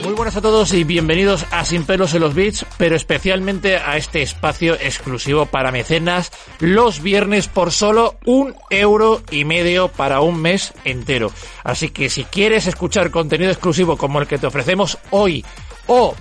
Muy 0.00 0.14
buenas 0.14 0.36
a 0.36 0.40
todos 0.40 0.72
y 0.72 0.84
bienvenidos 0.84 1.44
a 1.50 1.64
Sin 1.64 1.84
pelos 1.84 2.14
en 2.14 2.22
los 2.22 2.34
Beats, 2.34 2.64
pero 2.78 2.96
especialmente 2.96 3.76
a 3.76 3.96
este 3.96 4.22
espacio 4.22 4.74
exclusivo 4.74 5.46
para 5.46 5.70
mecenas 5.70 6.32
los 6.58 7.02
viernes 7.02 7.46
por 7.46 7.70
solo 7.70 8.16
un 8.24 8.54
euro 8.70 9.22
y 9.30 9.44
medio 9.44 9.88
para 9.88 10.20
un 10.20 10.40
mes 10.40 10.72
entero. 10.84 11.30
Así 11.62 11.90
que 11.90 12.08
si 12.08 12.24
quieres 12.24 12.66
escuchar 12.66 13.10
contenido 13.10 13.50
exclusivo 13.50 13.96
como 13.96 14.20
el 14.20 14.26
que 14.26 14.38
te 14.38 14.46
ofrecemos 14.46 14.98
hoy 15.10 15.44
o 15.86 16.14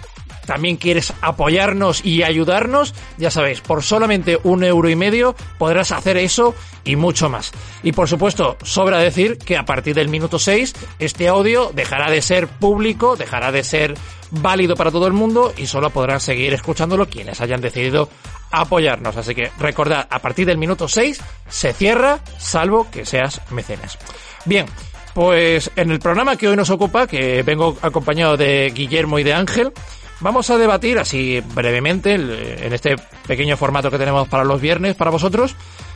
también 0.45 0.77
quieres 0.77 1.13
apoyarnos 1.21 2.03
y 2.05 2.23
ayudarnos, 2.23 2.93
ya 3.17 3.31
sabéis, 3.31 3.61
por 3.61 3.83
solamente 3.83 4.39
un 4.43 4.63
euro 4.63 4.89
y 4.89 4.95
medio 4.95 5.35
podrás 5.57 5.91
hacer 5.91 6.17
eso 6.17 6.55
y 6.83 6.95
mucho 6.95 7.29
más. 7.29 7.51
Y 7.83 7.91
por 7.91 8.07
supuesto, 8.07 8.57
sobra 8.63 8.99
decir 8.99 9.37
que 9.37 9.57
a 9.57 9.65
partir 9.65 9.95
del 9.95 10.09
minuto 10.09 10.39
6 10.39 10.73
este 10.99 11.27
audio 11.27 11.71
dejará 11.73 12.09
de 12.09 12.21
ser 12.21 12.47
público, 12.47 13.15
dejará 13.15 13.51
de 13.51 13.63
ser 13.63 13.93
válido 14.31 14.75
para 14.75 14.91
todo 14.91 15.07
el 15.07 15.13
mundo 15.13 15.53
y 15.57 15.67
solo 15.67 15.89
podrán 15.89 16.19
seguir 16.19 16.53
escuchándolo 16.53 17.07
quienes 17.07 17.41
hayan 17.41 17.61
decidido 17.61 18.09
apoyarnos. 18.51 19.17
Así 19.17 19.35
que 19.35 19.51
recordad, 19.59 20.07
a 20.09 20.19
partir 20.19 20.45
del 20.45 20.57
minuto 20.57 20.87
6 20.87 21.21
se 21.49 21.73
cierra, 21.73 22.19
salvo 22.37 22.89
que 22.89 23.05
seas 23.05 23.41
mecenas. 23.51 23.97
Bien, 24.45 24.65
pues 25.13 25.71
en 25.75 25.91
el 25.91 25.99
programa 25.99 26.35
que 26.35 26.47
hoy 26.47 26.55
nos 26.55 26.69
ocupa, 26.69 27.07
que 27.07 27.43
vengo 27.43 27.77
acompañado 27.81 28.37
de 28.37 28.71
Guillermo 28.73 29.19
y 29.19 29.23
de 29.23 29.33
Ángel, 29.33 29.73
Vamos 30.21 30.51
a 30.51 30.57
debatir 30.57 30.99
así 30.99 31.41
brevemente 31.55 32.13
en 32.13 32.73
este 32.73 32.95
pequeño 33.27 33.57
formato 33.57 33.89
que 33.89 33.97
tenemos 33.97 34.27
para 34.27 34.43
los 34.43 34.61
viernes 34.61 34.95
para 34.95 35.09
vosotros. 35.09 35.55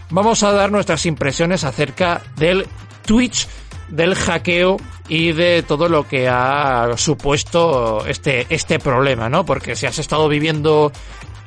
Vamos 0.09 0.41
a 0.41 0.51
dar 0.51 0.71
nuestras 0.71 1.05
impresiones 1.05 1.63
acerca 1.63 2.23
del 2.35 2.65
Twitch, 3.05 3.47
del 3.87 4.15
hackeo 4.15 4.77
y 5.07 5.31
de 5.31 5.61
todo 5.61 5.89
lo 5.89 6.07
que 6.07 6.27
ha 6.27 6.89
supuesto 6.97 8.03
este, 8.07 8.47
este 8.49 8.79
problema, 8.79 9.29
¿no? 9.29 9.45
Porque 9.45 9.75
si 9.75 9.85
has 9.85 9.99
estado 9.99 10.27
viviendo 10.27 10.91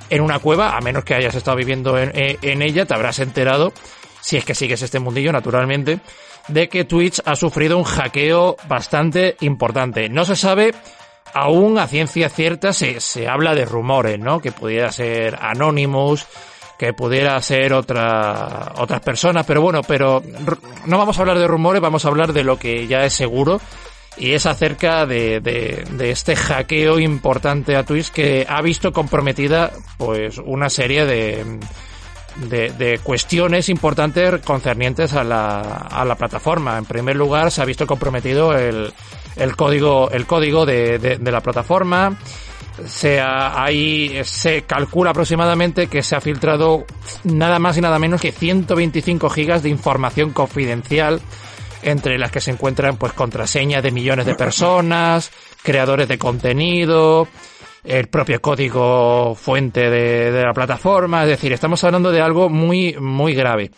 en 0.08 0.20
una 0.20 0.38
cueva, 0.38 0.76
a 0.76 0.80
menos 0.80 1.02
que 1.02 1.14
hayas 1.14 1.34
estado 1.34 1.56
viviendo 1.56 1.98
en, 1.98 2.12
en 2.14 2.62
ella, 2.62 2.86
te 2.86 2.94
habrás 2.94 3.18
enterado, 3.18 3.72
si 4.20 4.36
es 4.36 4.44
que 4.44 4.54
sigues 4.54 4.82
este 4.82 5.00
mundillo 5.00 5.32
naturalmente, 5.32 5.98
de 6.46 6.68
que 6.68 6.84
Twitch 6.84 7.20
ha 7.24 7.34
sufrido 7.34 7.76
un 7.76 7.84
hackeo 7.84 8.56
bastante 8.68 9.36
importante. 9.40 10.08
No 10.08 10.24
se 10.24 10.36
sabe 10.36 10.74
aún 11.34 11.78
a 11.78 11.86
ciencia 11.86 12.28
cierta 12.28 12.72
se, 12.72 13.00
se 13.00 13.28
habla 13.28 13.54
de 13.54 13.64
rumores, 13.64 14.18
¿no? 14.18 14.40
Que 14.40 14.52
pudiera 14.52 14.92
ser 14.92 15.38
Anonymous, 15.40 16.26
que 16.78 16.92
pudiera 16.92 17.40
ser 17.42 17.72
otra, 17.72 18.72
otras 18.78 19.00
personas, 19.00 19.44
pero 19.44 19.60
bueno, 19.60 19.82
pero 19.82 20.22
no 20.86 20.98
vamos 20.98 21.18
a 21.18 21.22
hablar 21.22 21.38
de 21.38 21.48
rumores, 21.48 21.82
vamos 21.82 22.04
a 22.04 22.08
hablar 22.08 22.32
de 22.32 22.44
lo 22.44 22.58
que 22.58 22.86
ya 22.86 23.04
es 23.04 23.14
seguro 23.14 23.60
y 24.16 24.32
es 24.32 24.46
acerca 24.46 25.04
de, 25.04 25.40
de, 25.40 25.84
de, 25.90 26.10
este 26.10 26.36
hackeo 26.36 26.98
importante 26.98 27.76
a 27.76 27.84
Twitch 27.84 28.10
que 28.10 28.46
ha 28.48 28.62
visto 28.62 28.92
comprometida 28.92 29.72
pues 29.96 30.38
una 30.38 30.70
serie 30.70 31.04
de, 31.04 31.44
de, 32.48 32.70
de, 32.70 32.98
cuestiones 32.98 33.68
importantes 33.68 34.40
concernientes 34.42 35.12
a 35.14 35.24
la, 35.24 35.60
a 35.60 36.04
la 36.04 36.14
plataforma. 36.16 36.78
En 36.78 36.84
primer 36.84 37.16
lugar, 37.16 37.50
se 37.50 37.62
ha 37.62 37.64
visto 37.64 37.86
comprometido 37.86 38.56
el, 38.56 38.92
el 39.36 39.56
código, 39.56 40.10
el 40.10 40.26
código 40.26 40.66
de, 40.66 40.98
de, 40.98 41.16
de 41.18 41.32
la 41.32 41.40
plataforma. 41.40 42.16
Se 42.86 43.20
ha, 43.20 43.62
ahí 43.62 44.20
se 44.22 44.62
calcula 44.62 45.10
aproximadamente 45.10 45.88
que 45.88 46.02
se 46.02 46.14
ha 46.14 46.20
filtrado 46.20 46.84
nada 47.24 47.58
más 47.58 47.76
y 47.76 47.80
nada 47.80 47.98
menos 47.98 48.20
que 48.20 48.30
125 48.30 49.28
gigas 49.30 49.62
de 49.62 49.68
información 49.68 50.30
confidencial 50.30 51.20
entre 51.82 52.18
las 52.18 52.30
que 52.30 52.40
se 52.40 52.50
encuentran 52.50 52.96
pues 52.96 53.12
contraseñas 53.12 53.82
de 53.82 53.90
millones 53.90 54.26
de 54.26 54.34
personas, 54.34 55.30
creadores 55.62 56.08
de 56.08 56.18
contenido, 56.18 57.28
el 57.88 58.08
propio 58.08 58.40
código 58.40 59.34
fuente 59.34 59.88
de, 59.88 60.42
la 60.42 60.52
plataforma, 60.52 61.22
es 61.22 61.30
decir, 61.30 61.52
estamos 61.52 61.82
hablando 61.84 62.12
de 62.12 62.20
algo 62.20 62.50
muy, 62.50 62.94
muy 63.00 63.34
grave. 63.34 63.70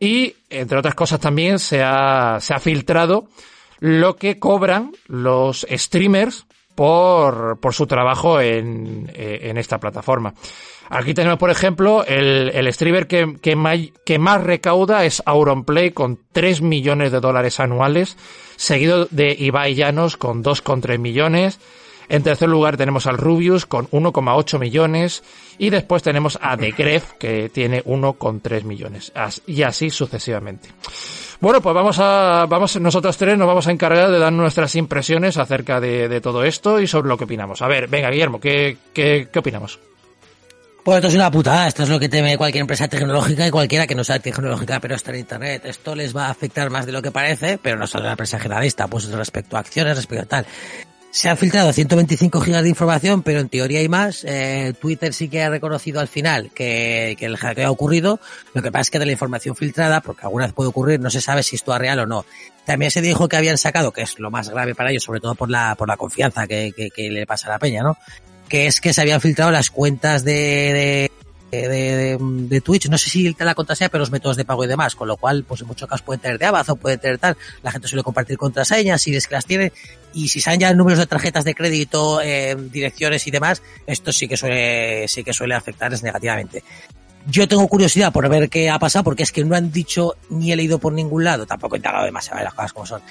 Y, 0.00 0.34
entre 0.50 0.78
otras 0.78 0.96
cosas, 0.96 1.20
también 1.20 1.60
se 1.60 1.80
ha, 1.80 2.38
se 2.40 2.54
ha 2.54 2.58
filtrado 2.58 3.28
lo 3.78 4.16
que 4.16 4.40
cobran 4.40 4.92
los 5.06 5.64
streamers 5.70 6.44
por, 6.74 7.60
por 7.60 7.72
su 7.72 7.86
trabajo 7.86 8.40
en, 8.40 9.08
eh, 9.14 9.40
en 9.42 9.58
esta 9.58 9.78
plataforma. 9.78 10.34
Aquí 10.90 11.14
tenemos, 11.14 11.38
por 11.38 11.50
ejemplo, 11.50 12.04
el, 12.04 12.50
el 12.52 12.72
streamer 12.72 13.06
que, 13.06 13.36
que, 13.40 13.54
más, 13.54 13.78
que 14.04 14.18
más 14.18 14.42
recauda 14.42 15.04
es 15.04 15.22
Auronplay 15.24 15.92
con 15.92 16.18
3 16.32 16.62
millones 16.62 17.12
de 17.12 17.20
dólares 17.20 17.60
anuales, 17.60 18.18
seguido 18.56 19.06
de 19.10 19.36
Ibai 19.38 19.74
Llanos 19.76 20.16
con 20.16 20.42
2,3 20.42 20.98
millones. 20.98 21.60
En 22.08 22.22
tercer 22.22 22.48
lugar 22.48 22.76
tenemos 22.76 23.06
al 23.06 23.18
Rubius 23.18 23.66
con 23.66 23.88
1,8 23.88 24.58
millones 24.58 25.22
y 25.58 25.70
después 25.70 26.02
tenemos 26.02 26.38
a 26.40 26.56
The 26.56 26.72
Gref 26.72 27.12
que 27.14 27.48
tiene 27.48 27.84
1,3 27.84 28.64
millones 28.64 29.12
y 29.46 29.62
así 29.62 29.90
sucesivamente. 29.90 30.68
Bueno, 31.40 31.60
pues 31.60 31.74
vamos 31.74 31.98
a, 31.98 32.46
vamos, 32.48 32.78
nosotros 32.80 33.16
tres 33.16 33.36
nos 33.36 33.48
vamos 33.48 33.66
a 33.66 33.72
encargar 33.72 34.10
de 34.10 34.18
dar 34.18 34.32
nuestras 34.32 34.76
impresiones 34.76 35.38
acerca 35.38 35.80
de, 35.80 36.20
todo 36.20 36.44
esto 36.44 36.80
y 36.80 36.86
sobre 36.86 37.08
lo 37.08 37.18
que 37.18 37.24
opinamos. 37.24 37.62
A 37.62 37.66
ver, 37.66 37.88
venga, 37.88 38.10
Guillermo, 38.10 38.38
¿qué, 38.38 38.76
qué, 38.92 39.28
qué 39.32 39.38
opinamos? 39.40 39.80
Pues 40.84 40.96
esto 40.96 41.08
es 41.08 41.14
una 41.14 41.30
putada, 41.30 41.68
esto 41.68 41.84
es 41.84 41.88
lo 41.88 42.00
que 42.00 42.08
teme 42.08 42.36
cualquier 42.36 42.62
empresa 42.62 42.88
tecnológica 42.88 43.46
y 43.46 43.50
cualquiera 43.52 43.86
que 43.86 43.94
no 43.94 44.02
sea 44.02 44.18
tecnológica 44.18 44.80
pero 44.80 44.96
está 44.96 45.12
en 45.12 45.18
internet. 45.18 45.62
Esto 45.64 45.94
les 45.94 46.16
va 46.16 46.26
a 46.26 46.30
afectar 46.30 46.70
más 46.70 46.86
de 46.86 46.92
lo 46.92 47.00
que 47.00 47.12
parece, 47.12 47.56
pero 47.58 47.76
no 47.76 47.86
solo 47.86 48.04
la 48.04 48.12
empresa 48.12 48.40
generalista, 48.40 48.88
pues 48.88 49.08
respecto 49.10 49.56
a 49.56 49.60
acciones, 49.60 49.96
respecto 49.96 50.24
a 50.24 50.26
tal. 50.26 50.46
Se 51.12 51.28
han 51.28 51.36
filtrado 51.36 51.74
125 51.74 52.40
gigas 52.40 52.62
de 52.62 52.70
información, 52.70 53.22
pero 53.22 53.40
en 53.40 53.50
teoría 53.50 53.80
hay 53.80 53.88
más. 53.88 54.24
Eh, 54.24 54.72
Twitter 54.80 55.12
sí 55.12 55.28
que 55.28 55.42
ha 55.42 55.50
reconocido 55.50 56.00
al 56.00 56.08
final 56.08 56.50
que, 56.54 57.16
que 57.18 57.26
el 57.26 57.36
hackeo 57.36 57.66
ha 57.66 57.70
ocurrido. 57.70 58.18
Lo 58.54 58.62
que 58.62 58.72
pasa 58.72 58.80
es 58.80 58.90
que 58.90 58.98
de 58.98 59.04
la 59.04 59.12
información 59.12 59.54
filtrada, 59.54 60.00
porque 60.00 60.22
alguna 60.22 60.46
vez 60.46 60.54
puede 60.54 60.70
ocurrir, 60.70 61.00
no 61.00 61.10
se 61.10 61.20
sabe 61.20 61.42
si 61.42 61.56
esto 61.56 61.74
es 61.74 61.78
real 61.78 61.98
o 61.98 62.06
no. 62.06 62.24
También 62.64 62.90
se 62.90 63.02
dijo 63.02 63.28
que 63.28 63.36
habían 63.36 63.58
sacado, 63.58 63.92
que 63.92 64.00
es 64.00 64.18
lo 64.18 64.30
más 64.30 64.48
grave 64.48 64.74
para 64.74 64.90
ellos, 64.90 65.02
sobre 65.02 65.20
todo 65.20 65.34
por 65.34 65.50
la, 65.50 65.74
por 65.74 65.86
la 65.86 65.98
confianza 65.98 66.46
que, 66.46 66.72
que, 66.74 66.88
que 66.88 67.10
le 67.10 67.26
pasa 67.26 67.48
a 67.48 67.50
la 67.50 67.58
peña, 67.58 67.82
¿no? 67.82 67.98
Que 68.48 68.66
es 68.66 68.80
que 68.80 68.94
se 68.94 69.02
habían 69.02 69.20
filtrado 69.20 69.50
las 69.50 69.68
cuentas 69.68 70.24
de, 70.24 70.32
de, 70.32 71.12
de, 71.52 72.60
Twitch, 72.62 72.88
no 72.88 72.96
sé 72.96 73.10
si 73.10 73.34
te 73.34 73.44
la 73.44 73.54
contraseña, 73.54 73.90
pero 73.90 74.00
los 74.00 74.10
métodos 74.10 74.36
de 74.36 74.44
pago 74.44 74.64
y 74.64 74.68
demás, 74.68 74.94
con 74.94 75.06
lo 75.06 75.16
cual, 75.16 75.44
pues 75.44 75.60
en 75.60 75.66
muchos 75.66 75.88
casos 75.88 76.02
pueden 76.02 76.20
tener 76.20 76.38
de 76.38 76.46
Amazon, 76.46 76.78
pueden 76.78 76.98
tener 76.98 77.18
tal, 77.18 77.36
la 77.62 77.70
gente 77.70 77.88
suele 77.88 78.02
compartir 78.02 78.38
contraseñas, 78.38 79.02
si 79.02 79.14
es 79.14 79.26
que 79.26 79.34
las 79.34 79.44
tiene, 79.44 79.72
y 80.14 80.28
si 80.28 80.40
saben 80.40 80.60
ya 80.60 80.72
números 80.72 80.98
de 80.98 81.06
tarjetas 81.06 81.44
de 81.44 81.54
crédito, 81.54 82.20
eh, 82.22 82.56
direcciones 82.70 83.26
y 83.26 83.30
demás, 83.30 83.62
esto 83.86 84.12
sí 84.12 84.28
que 84.28 84.36
suele, 84.36 85.06
sí 85.08 85.22
que 85.22 85.32
suele 85.32 85.54
afectarles 85.54 86.02
negativamente. 86.02 86.64
Yo 87.26 87.46
tengo 87.46 87.68
curiosidad 87.68 88.12
por 88.12 88.28
ver 88.28 88.48
qué 88.48 88.68
ha 88.68 88.78
pasado, 88.78 89.04
porque 89.04 89.22
es 89.22 89.30
que 89.30 89.44
no 89.44 89.54
han 89.54 89.70
dicho 89.70 90.16
ni 90.30 90.52
he 90.52 90.56
leído 90.56 90.78
por 90.78 90.92
ningún 90.92 91.22
lado, 91.22 91.46
tampoco 91.46 91.76
he 91.76 91.78
indagado 91.78 92.04
demasiado 92.04 92.42
las 92.42 92.54
cosas 92.54 92.72
como 92.72 92.86
son, 92.86 93.02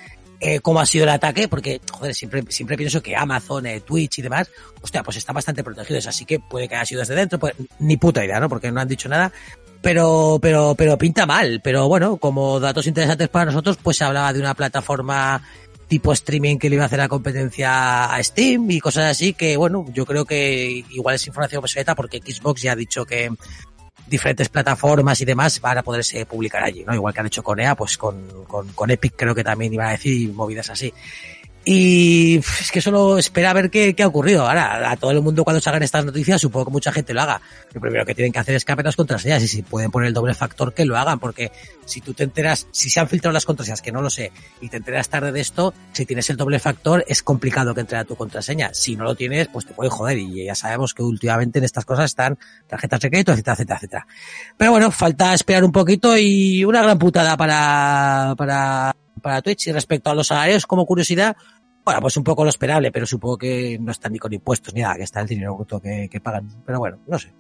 eh, 0.43 0.59
cómo 0.59 0.79
ha 0.79 0.85
sido 0.88 1.03
el 1.03 1.11
ataque, 1.11 1.47
porque, 1.47 1.79
joder, 1.91 2.15
siempre, 2.15 2.43
siempre 2.49 2.75
pienso 2.75 3.01
que 3.01 3.15
Amazon, 3.15 3.67
eh, 3.67 3.81
Twitch 3.81 4.17
y 4.17 4.21
demás, 4.23 4.49
hostia, 4.81 5.03
pues 5.03 5.17
están 5.17 5.35
bastante 5.35 5.63
protegidos, 5.63 6.07
así 6.07 6.25
que 6.25 6.39
puede 6.39 6.67
que 6.67 6.75
haya 6.75 6.85
sido 6.85 7.01
desde 7.01 7.13
dentro, 7.13 7.38
pues, 7.38 7.53
ni 7.77 7.95
puta 7.97 8.25
idea, 8.25 8.39
¿no? 8.39 8.49
Porque 8.49 8.71
no 8.71 8.81
han 8.81 8.88
dicho 8.88 9.07
nada, 9.07 9.31
pero, 9.83 10.39
pero, 10.41 10.73
pero 10.75 10.97
pinta 10.97 11.27
mal, 11.27 11.61
pero 11.63 11.88
bueno, 11.88 12.17
como 12.17 12.59
datos 12.59 12.88
interesantes 12.88 13.29
para 13.29 13.45
nosotros, 13.45 13.77
pues 13.81 13.97
se 13.97 14.03
hablaba 14.03 14.33
de 14.33 14.39
una 14.39 14.55
plataforma 14.55 15.43
tipo 15.88 16.13
streaming 16.13 16.57
que 16.57 16.69
le 16.69 16.75
iba 16.75 16.85
a 16.85 16.88
hacer 16.88 16.99
la 16.99 17.09
competencia 17.09 18.05
a 18.05 18.23
Steam 18.23 18.71
y 18.71 18.79
cosas 18.79 19.11
así 19.11 19.33
que 19.33 19.57
bueno, 19.57 19.83
yo 19.93 20.05
creo 20.05 20.23
que 20.23 20.85
igual 20.89 21.15
es 21.15 21.27
información 21.27 21.59
obsoleta 21.59 21.95
porque 21.95 22.19
Xbox 22.19 22.61
ya 22.61 22.71
ha 22.71 22.75
dicho 22.77 23.05
que 23.05 23.29
diferentes 24.11 24.49
plataformas 24.49 25.19
y 25.21 25.25
demás 25.25 25.59
van 25.61 25.77
a 25.77 25.83
poderse 25.83 26.25
publicar 26.25 26.63
allí, 26.63 26.83
¿no? 26.83 26.93
Igual 26.93 27.13
que 27.13 27.21
han 27.21 27.25
hecho 27.27 27.41
con 27.41 27.59
EA, 27.59 27.75
pues 27.75 27.97
con, 27.97 28.43
con, 28.45 28.67
con 28.73 28.91
Epic 28.91 29.13
creo 29.15 29.33
que 29.33 29.43
también 29.43 29.73
iban 29.73 29.87
a 29.87 29.91
decir 29.91 30.31
movidas 30.33 30.69
así. 30.69 30.93
Y 31.63 32.37
es 32.37 32.71
que 32.71 32.81
solo 32.81 33.19
espera 33.19 33.51
a 33.51 33.53
ver 33.53 33.69
qué, 33.69 33.93
qué, 33.93 34.01
ha 34.01 34.07
ocurrido. 34.07 34.47
Ahora, 34.47 34.89
a 34.89 34.97
todo 34.97 35.11
el 35.11 35.21
mundo 35.21 35.43
cuando 35.43 35.61
salgan 35.61 35.83
estas 35.83 36.03
noticias, 36.03 36.41
supongo 36.41 36.65
que 36.65 36.71
mucha 36.71 36.91
gente 36.91 37.13
lo 37.13 37.21
haga. 37.21 37.39
Lo 37.73 37.79
primero 37.79 38.03
que 38.03 38.15
tienen 38.15 38.33
que 38.33 38.39
hacer 38.39 38.55
es 38.55 38.65
cambiar 38.65 38.85
las 38.85 38.95
contraseñas 38.95 39.43
y 39.43 39.47
si 39.47 39.61
pueden 39.61 39.91
poner 39.91 40.07
el 40.07 40.13
doble 40.13 40.33
factor 40.33 40.73
que 40.73 40.85
lo 40.85 40.97
hagan, 40.97 41.19
porque 41.19 41.51
si 41.85 42.01
tú 42.01 42.13
te 42.15 42.23
enteras, 42.23 42.67
si 42.71 42.89
se 42.89 42.99
han 42.99 43.07
filtrado 43.07 43.33
las 43.33 43.45
contraseñas, 43.45 43.81
que 43.81 43.91
no 43.91 44.01
lo 44.01 44.09
sé, 44.09 44.31
y 44.59 44.69
te 44.69 44.77
enteras 44.77 45.09
tarde 45.09 45.31
de 45.31 45.39
esto, 45.39 45.73
si 45.91 46.05
tienes 46.07 46.29
el 46.31 46.37
doble 46.37 46.57
factor 46.59 47.03
es 47.07 47.21
complicado 47.21 47.75
que 47.75 47.81
entre 47.81 47.97
a 47.97 48.05
tu 48.05 48.15
contraseña. 48.15 48.73
Si 48.73 48.95
no 48.95 49.03
lo 49.03 49.13
tienes, 49.13 49.47
pues 49.47 49.67
te 49.67 49.73
puede 49.73 49.91
joder 49.91 50.17
y 50.17 50.45
ya 50.45 50.55
sabemos 50.55 50.95
que 50.95 51.03
últimamente 51.03 51.59
en 51.59 51.65
estas 51.65 51.85
cosas 51.85 52.05
están 52.05 52.39
tarjetas 52.67 53.01
de 53.01 53.09
crédito, 53.11 53.33
etcétera, 53.33 53.53
etcétera, 53.53 53.77
etcétera. 53.77 54.07
Pero 54.57 54.71
bueno, 54.71 54.89
falta 54.89 55.33
esperar 55.35 55.63
un 55.63 55.71
poquito 55.71 56.17
y 56.17 56.65
una 56.65 56.81
gran 56.81 56.97
putada 56.97 57.37
para, 57.37 58.33
para 58.35 58.95
para 59.21 59.41
Twitch. 59.41 59.68
Y 59.68 59.71
respecto 59.71 60.09
a 60.09 60.15
los 60.15 60.27
salarios, 60.27 60.65
como 60.65 60.85
curiosidad, 60.85 61.35
bueno, 61.83 62.01
pues 62.01 62.18
un 62.18 62.23
poco 62.23 62.44
lo 62.44 62.50
esperable, 62.50 62.91
pero 62.91 63.06
supongo 63.06 63.38
que 63.38 63.77
no 63.79 63.91
están 63.91 64.13
ni 64.13 64.19
con 64.19 64.33
impuestos 64.33 64.73
ni 64.73 64.81
nada, 64.81 64.95
que 64.95 65.03
está 65.03 65.21
el 65.21 65.27
dinero 65.27 65.56
bruto 65.56 65.79
que, 65.79 66.07
que 66.09 66.19
pagan. 66.19 66.47
Pero 66.65 66.79
bueno, 66.79 67.00
no 67.07 67.18
sé. 67.18 67.33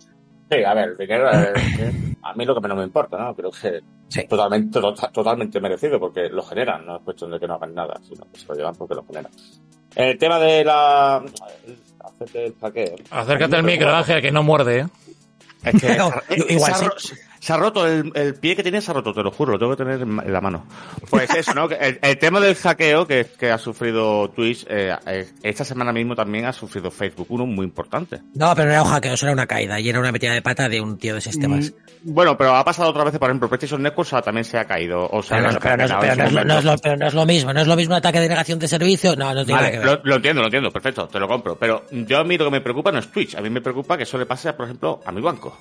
Sí, 0.51 0.63
a 0.65 0.73
ver, 0.73 0.89
el 0.89 0.97
dinero, 0.97 1.29
a 1.29 2.33
mí 2.33 2.45
lo 2.45 2.53
que 2.53 2.61
menos 2.61 2.77
me 2.77 2.83
importa, 2.83 3.17
¿no? 3.17 3.33
Creo 3.33 3.51
que 3.51 3.79
sí. 4.09 4.27
totalmente, 4.27 4.81
totalmente 5.13 5.61
merecido 5.61 5.97
porque 5.97 6.27
lo 6.27 6.43
generan, 6.43 6.85
no 6.85 6.97
es 6.97 7.03
cuestión 7.03 7.31
de 7.31 7.39
que 7.39 7.47
no 7.47 7.53
hagan 7.53 7.73
nada, 7.73 8.01
sino 8.03 8.29
que 8.29 8.37
se 8.37 8.47
lo 8.47 8.55
llevan 8.55 8.75
porque 8.75 8.95
lo 8.95 9.05
generan. 9.05 9.31
El 9.95 10.17
tema 10.17 10.39
de 10.39 10.65
la... 10.65 11.23
Acércate 11.99 12.39
del 12.39 12.55
hackeo. 12.59 12.95
Acércate 13.11 13.55
al 13.55 13.63
micro, 13.63 13.95
Ángel, 13.95 14.21
que 14.21 14.31
no 14.31 14.43
muerde, 14.43 14.79
¿eh? 14.79 14.87
Es 15.63 15.81
que 15.81 15.95
no, 15.97 16.11
igual 16.49 16.73
sí. 16.97 17.15
Se 17.41 17.53
ha 17.53 17.57
roto, 17.57 17.87
el, 17.87 18.11
el, 18.13 18.35
pie 18.35 18.55
que 18.55 18.61
tiene 18.61 18.81
se 18.81 18.91
ha 18.91 18.93
roto, 18.93 19.15
te 19.15 19.23
lo 19.23 19.31
juro, 19.31 19.53
lo 19.53 19.57
tengo 19.57 19.75
que 19.75 19.83
tener 19.83 20.01
en 20.01 20.31
la 20.31 20.41
mano. 20.41 20.67
Pues 21.09 21.27
eso, 21.33 21.55
¿no? 21.55 21.67
El, 21.71 21.97
el 21.99 22.17
tema 22.19 22.39
del 22.39 22.53
hackeo 22.53 23.07
que, 23.07 23.25
que 23.37 23.49
ha 23.49 23.57
sufrido 23.57 24.29
Twitch, 24.29 24.67
eh, 24.69 24.95
esta 25.41 25.65
semana 25.65 25.91
mismo 25.91 26.15
también 26.15 26.45
ha 26.45 26.53
sufrido 26.53 26.91
Facebook, 26.91 27.25
uno 27.29 27.47
muy 27.47 27.65
importante. 27.65 28.21
No, 28.35 28.53
pero 28.53 28.67
no 28.67 28.73
era 28.73 28.83
un 28.83 28.89
hackeo, 28.89 29.15
eso 29.15 29.25
era 29.25 29.33
una 29.33 29.47
caída 29.47 29.79
y 29.79 29.89
era 29.89 29.99
una 29.99 30.11
metida 30.11 30.33
de 30.33 30.43
pata 30.43 30.69
de 30.69 30.81
un 30.81 30.99
tío 30.99 31.15
de 31.15 31.21
sistemas. 31.21 31.71
Mm, 32.03 32.13
bueno, 32.13 32.37
pero 32.37 32.55
ha 32.55 32.63
pasado 32.63 32.91
otra 32.91 33.05
vez, 33.05 33.17
por 33.17 33.29
ejemplo, 33.29 33.49
PlayStation 33.49 33.81
Network 33.81 34.23
también 34.23 34.45
se 34.45 34.59
ha 34.59 34.65
caído. 34.65 35.09
O 35.11 35.23
sea, 35.23 35.37
pero, 35.37 35.51
no, 35.51 35.59
pero, 35.59 35.87
no, 35.87 35.99
pero, 35.99 36.15
no, 36.15 36.23
es, 36.25 36.45
no, 36.45 36.57
es 36.59 36.63
lo, 36.63 36.77
pero 36.77 36.97
no 36.97 37.07
es 37.07 37.13
lo 37.15 37.25
mismo, 37.25 37.53
no 37.53 37.61
es 37.61 37.67
lo 37.67 37.75
mismo 37.75 37.95
un 37.95 37.97
ataque 37.97 38.19
de 38.19 38.29
negación 38.29 38.59
de 38.59 38.67
servicio, 38.67 39.15
no, 39.15 39.33
no 39.33 39.43
tiene 39.43 39.61
vale, 39.61 39.71
nada 39.77 39.83
que 39.83 39.89
ver. 39.89 39.99
Lo, 40.03 40.09
lo, 40.11 40.15
entiendo, 40.17 40.41
lo 40.41 40.47
entiendo, 40.47 40.69
perfecto, 40.69 41.07
te 41.07 41.19
lo 41.19 41.27
compro. 41.27 41.57
Pero 41.57 41.85
yo 41.89 42.19
a 42.19 42.23
mí 42.23 42.37
lo 42.37 42.45
que 42.45 42.51
me 42.51 42.61
preocupa 42.61 42.91
no 42.91 42.99
es 42.99 43.11
Twitch, 43.11 43.33
a 43.33 43.41
mí 43.41 43.49
me 43.49 43.61
preocupa 43.61 43.97
que 43.97 44.03
eso 44.03 44.19
le 44.19 44.27
pase, 44.27 44.53
por 44.53 44.65
ejemplo, 44.65 45.01
a 45.03 45.11
mi 45.11 45.21
banco. 45.21 45.57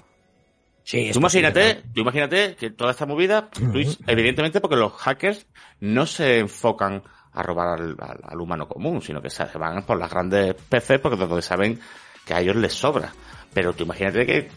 Sí, 0.91 1.11
tú 1.13 1.21
imagínate, 1.21 1.85
tú 1.95 2.01
imagínate 2.01 2.57
que 2.57 2.71
toda 2.71 2.91
esta 2.91 3.07
movida, 3.07 3.49
Twitch, 3.49 3.97
evidentemente 4.09 4.61
porque 4.61 4.75
los 4.75 4.93
hackers 4.95 5.47
no 5.79 6.05
se 6.05 6.41
enfocan 6.41 7.05
a 7.33 7.45
robar 7.45 7.79
al, 7.79 7.97
al, 8.01 8.19
al, 8.25 8.41
humano 8.41 8.67
común, 8.67 9.01
sino 9.01 9.23
que 9.23 9.31
se 9.31 9.45
van 9.57 9.87
por 9.87 10.01
las 10.01 10.11
grandes 10.11 10.57
PCs 10.57 10.99
porque 10.99 11.17
donde 11.17 11.43
saben 11.43 11.79
que 12.27 12.35
a 12.35 12.41
ellos 12.41 12.57
les 12.57 12.73
sobra. 12.73 13.13
Pero 13.55 13.73
tú 13.73 13.85
imagínate 13.85 14.27
que 14.27 14.49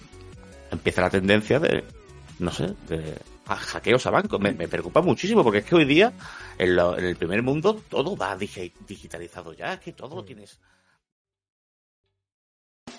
empieza 0.71 1.01
la 1.01 1.11
tendencia 1.11 1.59
de, 1.59 1.83
no 2.39 2.49
sé, 2.49 2.73
de 2.87 3.15
a 3.45 3.55
hackeos 3.55 4.07
a 4.07 4.09
bancos. 4.09 4.39
Me, 4.39 4.53
me, 4.53 4.67
preocupa 4.67 5.03
muchísimo 5.03 5.43
porque 5.43 5.59
es 5.59 5.65
que 5.65 5.75
hoy 5.75 5.85
día 5.85 6.13
en, 6.57 6.75
lo, 6.75 6.97
en 6.97 7.05
el 7.05 7.15
primer 7.15 7.43
mundo 7.43 7.79
todo 7.87 8.17
va 8.17 8.35
digitalizado 8.35 9.53
ya, 9.53 9.73
es 9.73 9.81
que 9.81 9.93
todo 9.93 10.15
lo 10.15 10.25
tienes. 10.25 10.59